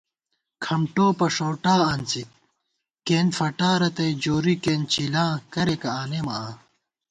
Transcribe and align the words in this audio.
کھمٹوپہ 0.63 1.27
ݭؤٹا 1.35 1.75
آنڅِک، 1.91 2.29
کېئینت 3.05 3.31
فٹا 3.37 3.71
رتئ 3.81 4.11
جوری 4.23 4.55
کېنچِلاں 4.63 5.31
کریَکہ 5.53 5.89
آنېمہ 6.01 6.33
آں 6.45 6.51